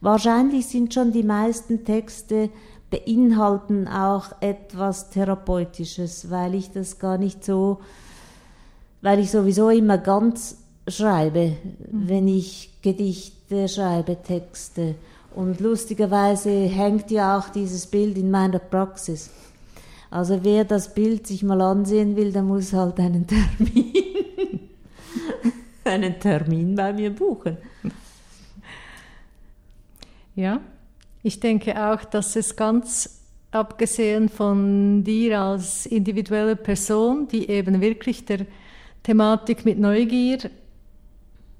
Wahrscheinlich 0.05 0.67
sind 0.67 0.93
schon 0.93 1.11
die 1.11 1.23
meisten 1.23 1.83
Texte 1.83 2.51
beinhalten 2.91 3.87
auch 3.87 4.39
etwas 4.39 5.09
Therapeutisches, 5.09 6.29
weil 6.29 6.53
ich 6.53 6.69
das 6.69 6.99
gar 6.99 7.17
nicht 7.17 7.43
so, 7.43 7.79
weil 9.01 9.17
ich 9.17 9.31
sowieso 9.31 9.71
immer 9.71 9.97
ganz 9.97 10.57
schreibe, 10.87 11.57
mhm. 11.91 12.07
wenn 12.07 12.27
ich 12.27 12.69
Gedichte 12.83 13.67
schreibe, 13.67 14.21
Texte. 14.21 14.93
Und 15.33 15.59
lustigerweise 15.59 16.51
hängt 16.51 17.09
ja 17.09 17.39
auch 17.39 17.49
dieses 17.49 17.87
Bild 17.87 18.15
in 18.15 18.29
meiner 18.29 18.59
Praxis. 18.59 19.31
Also 20.11 20.43
wer 20.43 20.65
das 20.65 20.93
Bild 20.93 21.25
sich 21.25 21.41
mal 21.41 21.61
ansehen 21.61 22.15
will, 22.15 22.31
der 22.31 22.43
muss 22.43 22.73
halt 22.73 22.99
einen 22.99 23.25
Termin, 23.25 24.69
einen 25.83 26.19
Termin 26.19 26.75
bei 26.75 26.93
mir 26.93 27.09
buchen. 27.09 27.57
Ja, 30.35 30.59
ich 31.23 31.39
denke 31.39 31.73
auch, 31.81 32.03
dass 32.03 32.35
es 32.35 32.55
ganz 32.55 33.21
abgesehen 33.51 34.29
von 34.29 35.03
dir 35.03 35.39
als 35.41 35.85
individuelle 35.85 36.55
Person, 36.55 37.27
die 37.27 37.49
eben 37.49 37.79
wirklich 37.81 38.25
der 38.25 38.45
Thematik 39.03 39.65
mit 39.65 39.79
Neugier 39.79 40.37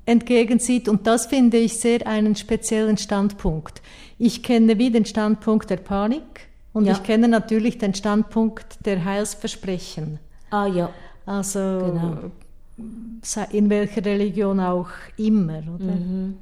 entgegensieht, 0.06 0.88
und 0.88 1.08
das 1.08 1.26
finde 1.26 1.58
ich 1.58 1.80
sehr 1.80 2.06
einen 2.06 2.36
speziellen 2.36 2.98
Standpunkt. 2.98 3.82
Ich 4.20 4.44
kenne 4.44 4.78
wie 4.78 4.92
den 4.92 5.06
Standpunkt 5.06 5.70
der 5.70 5.78
Panik 5.78 6.48
und 6.74 6.86
ja. 6.86 6.92
ich 6.94 7.02
kenne 7.04 7.28
natürlich 7.28 7.78
den 7.78 7.94
Standpunkt 7.94 8.86
der 8.86 9.04
Heilsversprechen. 9.04 10.20
Ah 10.52 10.68
ja. 10.68 10.90
Also 11.26 11.60
genau. 11.60 13.46
in 13.52 13.70
welcher 13.70 14.06
Religion 14.06 14.60
auch 14.60 14.90
immer, 15.18 15.64
oder? 15.74 15.96
Mhm 15.96 16.36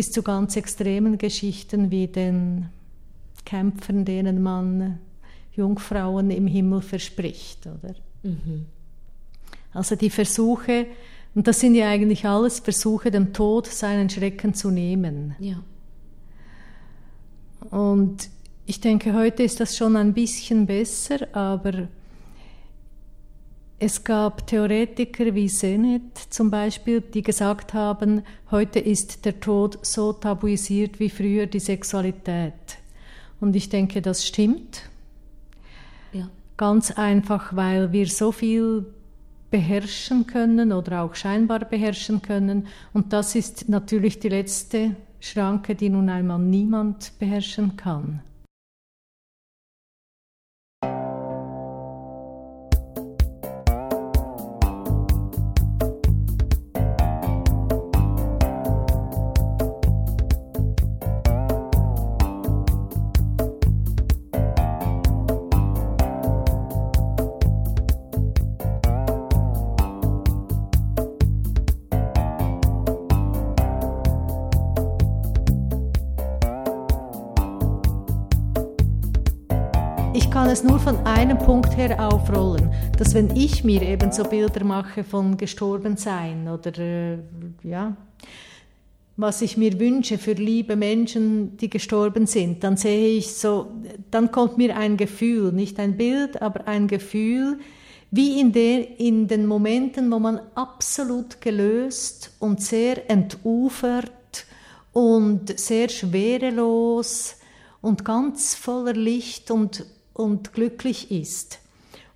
bis 0.00 0.12
zu 0.12 0.22
ganz 0.22 0.56
extremen 0.56 1.18
Geschichten 1.18 1.90
wie 1.90 2.06
den 2.06 2.70
Kämpfern, 3.44 4.06
denen 4.06 4.42
man 4.42 4.98
Jungfrauen 5.52 6.30
im 6.30 6.46
Himmel 6.46 6.80
verspricht, 6.80 7.66
oder? 7.66 7.94
Mhm. 8.22 8.64
Also 9.74 9.96
die 9.96 10.08
Versuche, 10.08 10.86
und 11.34 11.46
das 11.46 11.60
sind 11.60 11.74
ja 11.74 11.90
eigentlich 11.90 12.24
alles 12.24 12.60
Versuche, 12.60 13.10
dem 13.10 13.34
Tod 13.34 13.66
seinen 13.66 14.08
Schrecken 14.08 14.54
zu 14.54 14.70
nehmen. 14.70 15.36
Ja. 15.38 15.62
Und 17.68 18.30
Ich 18.70 18.80
denke, 18.80 19.14
heute 19.14 19.42
ist 19.42 19.58
das 19.58 19.76
schon 19.76 19.96
ein 19.96 20.14
bisschen 20.14 20.64
besser, 20.64 21.26
aber 21.32 21.88
es 23.82 24.04
gab 24.04 24.46
Theoretiker 24.46 25.34
wie 25.34 25.48
Senet 25.48 26.18
zum 26.28 26.50
Beispiel, 26.50 27.00
die 27.00 27.22
gesagt 27.22 27.72
haben, 27.72 28.22
heute 28.50 28.78
ist 28.78 29.24
der 29.24 29.40
Tod 29.40 29.78
so 29.84 30.12
tabuisiert 30.12 31.00
wie 31.00 31.08
früher 31.08 31.46
die 31.46 31.60
Sexualität. 31.60 32.52
Und 33.40 33.56
ich 33.56 33.70
denke, 33.70 34.02
das 34.02 34.26
stimmt. 34.26 34.82
Ja. 36.12 36.28
Ganz 36.58 36.90
einfach, 36.90 37.56
weil 37.56 37.90
wir 37.90 38.06
so 38.06 38.32
viel 38.32 38.84
beherrschen 39.50 40.26
können 40.26 40.72
oder 40.72 41.00
auch 41.00 41.14
scheinbar 41.14 41.60
beherrschen 41.60 42.20
können. 42.20 42.66
Und 42.92 43.14
das 43.14 43.34
ist 43.34 43.70
natürlich 43.70 44.18
die 44.18 44.28
letzte 44.28 44.94
Schranke, 45.20 45.74
die 45.74 45.88
nun 45.88 46.10
einmal 46.10 46.38
niemand 46.38 47.18
beherrschen 47.18 47.76
kann. 47.76 48.20
Es 80.50 80.64
nur 80.64 80.80
von 80.80 80.96
einem 81.06 81.38
Punkt 81.38 81.76
her 81.76 82.12
aufrollen, 82.12 82.72
dass 82.98 83.14
wenn 83.14 83.36
ich 83.36 83.62
mir 83.62 83.82
eben 83.82 84.10
so 84.10 84.24
Bilder 84.24 84.64
mache 84.64 85.04
von 85.04 85.36
Gestorbensein 85.36 86.48
oder 86.48 86.76
äh, 86.76 87.18
ja, 87.62 87.96
was 89.16 89.42
ich 89.42 89.56
mir 89.56 89.78
wünsche 89.78 90.18
für 90.18 90.32
liebe 90.32 90.74
Menschen, 90.74 91.56
die 91.56 91.70
gestorben 91.70 92.26
sind, 92.26 92.64
dann 92.64 92.76
sehe 92.76 93.18
ich 93.18 93.32
so, 93.32 93.70
dann 94.10 94.32
kommt 94.32 94.58
mir 94.58 94.76
ein 94.76 94.96
Gefühl, 94.96 95.52
nicht 95.52 95.78
ein 95.78 95.96
Bild, 95.96 96.42
aber 96.42 96.66
ein 96.66 96.88
Gefühl, 96.88 97.60
wie 98.10 98.40
in, 98.40 98.50
der, 98.50 98.98
in 98.98 99.28
den 99.28 99.46
Momenten, 99.46 100.10
wo 100.10 100.18
man 100.18 100.40
absolut 100.56 101.40
gelöst 101.40 102.32
und 102.40 102.60
sehr 102.60 103.08
entufert 103.08 104.46
und 104.92 105.60
sehr 105.60 105.88
schwerelos 105.88 107.36
und 107.80 108.04
ganz 108.04 108.56
voller 108.56 108.94
Licht 108.94 109.52
und 109.52 109.86
und 110.20 110.52
glücklich 110.52 111.10
ist. 111.10 111.58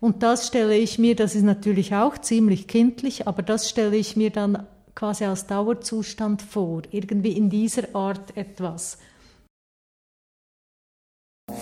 Und 0.01 0.23
das 0.23 0.49
stelle 0.49 0.77
ich 0.77 0.99
mir, 0.99 1.17
das 1.17 1.35
ist 1.35 1.45
natürlich 1.45 1.95
auch 1.95 2.19
ziemlich 2.19 2.69
kindlich, 2.69 3.27
aber 3.27 3.43
das 3.43 3.71
stelle 3.71 3.97
ich 3.97 4.17
mir 4.17 4.31
dann 4.31 4.67
quasi 4.95 5.25
als 5.25 5.47
Dauerzustand 5.47 6.43
vor, 6.43 6.83
irgendwie 6.91 7.33
in 7.33 7.49
dieser 7.49 7.95
Art 7.95 8.37
etwas. 8.37 8.99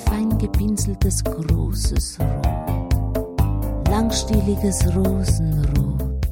Fein 0.07 0.37
gepinseltes 0.39 1.23
großes 1.23 2.19
Rot, 2.21 3.89
langstieliges 3.89 4.87
Rosenrot, 4.95 6.27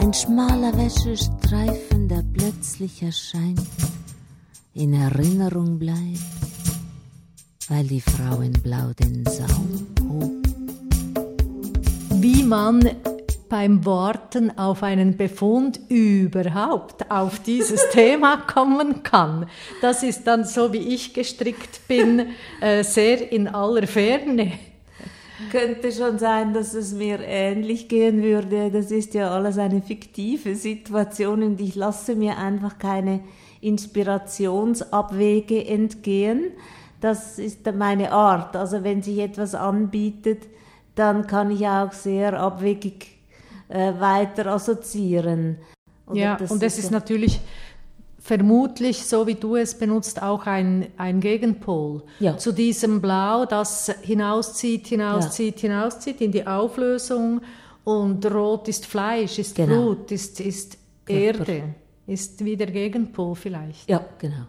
ein 0.00 0.14
schmaler 0.14 0.76
Wäschestreifen, 0.78 2.08
der 2.08 2.22
plötzlich 2.32 3.02
erscheint, 3.02 3.66
in 4.74 4.94
Erinnerung 4.94 5.78
bleibt 5.78 6.55
weil 7.68 7.84
die 7.84 8.00
Frau 8.00 8.40
in 8.40 8.52
Blau 8.52 8.92
den 8.98 9.24
Saum 9.26 9.86
hob. 10.08 10.32
Wie 12.20 12.42
man 12.42 12.90
beim 13.48 13.84
Warten 13.84 14.56
auf 14.58 14.82
einen 14.82 15.16
Befund 15.16 15.78
überhaupt 15.88 17.10
auf 17.10 17.38
dieses 17.40 17.88
Thema 17.92 18.38
kommen 18.38 19.02
kann. 19.02 19.46
Das 19.80 20.02
ist 20.02 20.26
dann 20.26 20.44
so, 20.44 20.72
wie 20.72 20.94
ich 20.94 21.14
gestrickt 21.14 21.86
bin, 21.88 22.26
äh, 22.60 22.82
sehr 22.82 23.30
in 23.30 23.48
aller 23.48 23.86
Ferne. 23.86 24.52
Könnte 25.52 25.92
schon 25.92 26.18
sein, 26.18 26.54
dass 26.54 26.74
es 26.74 26.92
mir 26.92 27.20
ähnlich 27.20 27.88
gehen 27.88 28.22
würde. 28.22 28.70
Das 28.70 28.90
ist 28.90 29.14
ja 29.14 29.30
alles 29.30 29.58
eine 29.58 29.82
fiktive 29.82 30.54
Situation 30.54 31.42
und 31.42 31.60
ich 31.60 31.74
lasse 31.74 32.16
mir 32.16 32.38
einfach 32.38 32.78
keine 32.78 33.20
Inspirationsabwege 33.60 35.66
entgehen 35.66 36.52
das 37.06 37.38
ist 37.38 37.72
meine 37.72 38.10
Art. 38.10 38.56
Also 38.56 38.82
wenn 38.82 39.00
sich 39.00 39.18
etwas 39.18 39.54
anbietet, 39.54 40.42
dann 40.96 41.26
kann 41.26 41.52
ich 41.52 41.66
auch 41.66 41.92
sehr 41.92 42.38
abwegig 42.38 43.06
äh, 43.68 43.92
weiter 44.00 44.46
assoziieren. 44.46 45.58
Oder 46.06 46.18
ja, 46.18 46.36
und 46.48 46.62
es 46.62 46.78
ist, 46.78 46.86
ist 46.86 46.90
natürlich 46.90 47.40
vermutlich, 48.18 49.06
so 49.06 49.26
wie 49.28 49.36
du 49.36 49.54
es 49.54 49.78
benutzt, 49.78 50.20
auch 50.20 50.46
ein, 50.46 50.88
ein 50.96 51.20
Gegenpol 51.20 52.02
ja. 52.18 52.36
zu 52.36 52.50
diesem 52.50 53.00
Blau, 53.00 53.46
das 53.46 53.92
hinauszieht, 54.02 54.88
hinauszieht, 54.88 55.62
ja. 55.62 55.68
hinauszieht 55.68 56.20
in 56.20 56.32
die 56.32 56.44
Auflösung 56.44 57.40
und 57.84 58.26
Rot 58.26 58.66
ist 58.66 58.84
Fleisch, 58.84 59.38
ist 59.38 59.54
genau. 59.54 59.94
Blut, 59.94 60.10
ist, 60.10 60.40
ist 60.40 60.76
Erde, 61.06 61.74
ist 62.08 62.44
wie 62.44 62.56
der 62.56 62.72
Gegenpol 62.72 63.36
vielleicht. 63.36 63.88
Ja, 63.88 64.04
genau. 64.18 64.46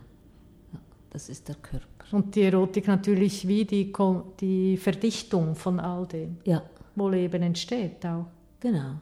Das 1.18 1.30
ist 1.30 1.48
der 1.48 1.56
Körper. 1.56 1.88
Und 2.12 2.36
die 2.36 2.44
Erotik 2.44 2.86
natürlich 2.86 3.48
wie 3.48 3.66
die, 3.66 3.92
die 4.40 4.78
Verdichtung 4.78 5.56
von 5.56 5.80
all 5.80 6.06
dem, 6.06 6.38
ja. 6.44 6.62
wo 6.96 7.10
Leben 7.10 7.42
entsteht 7.42 8.06
auch. 8.06 8.28
Genau. 8.60 9.02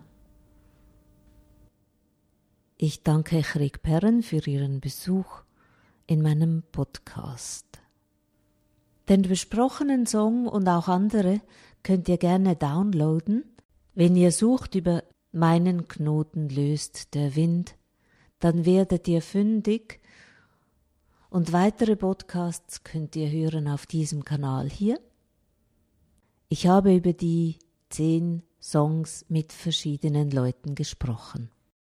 Ich 2.77 3.03
danke 3.03 3.41
Chrik 3.41 3.81
Perren 3.81 4.23
für 4.23 4.39
Ihren 4.47 4.79
Besuch 4.79 5.43
in 6.07 6.21
meinem 6.21 6.63
Podcast. 6.71 7.81
Den 9.09 9.23
besprochenen 9.23 10.05
Song 10.05 10.47
und 10.47 10.69
auch 10.69 10.87
andere 10.87 11.41
könnt 11.83 12.07
ihr 12.07 12.17
gerne 12.17 12.55
downloaden, 12.55 13.43
wenn 13.93 14.15
ihr 14.15 14.31
sucht 14.31 14.75
über 14.75 15.03
meinen 15.33 15.89
Knoten 15.89 16.47
löst 16.47 17.13
der 17.13 17.35
Wind, 17.35 17.75
dann 18.39 18.65
werdet 18.65 19.05
ihr 19.09 19.21
fündig 19.21 19.99
und 21.35 21.51
weitere 21.51 21.97
Podcasts 21.97 22.85
könnt 22.85 23.13
ihr 23.17 23.29
hören 23.29 23.67
auf 23.67 23.85
diesem 23.85 24.23
Kanal 24.23 24.69
hier. 24.69 25.01
Ich 26.47 26.65
habe 26.65 26.95
über 26.95 27.11
die 27.11 27.59
zehn 27.89 28.41
Songs 28.61 29.25
mit 29.27 29.51
verschiedenen 29.51 30.31
Leuten 30.31 30.75
gesprochen. 30.75 31.51